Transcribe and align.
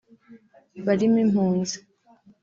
barimo 0.85 1.17
impunzi 1.25 1.77